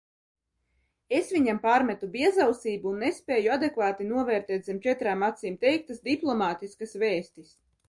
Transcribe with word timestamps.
Es 1.17 1.27
viņam 1.35 1.59
pārmetu 1.65 2.09
biezausību 2.15 2.89
un 2.93 3.05
nespēju 3.05 3.53
adekvāti 3.57 4.09
novērtēt 4.15 4.67
zem 4.73 4.81
četrām 4.89 5.29
acīm 5.31 5.63
teiktas 5.69 6.05
diplomātiskas 6.11 6.99
vēstis. 7.07 7.57